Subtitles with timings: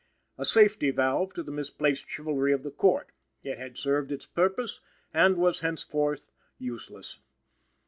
[0.39, 3.11] A safety valve to the misplaced chivalry of the Court
[3.43, 4.81] it had served its purpose,
[5.13, 7.19] and was henceforth useless.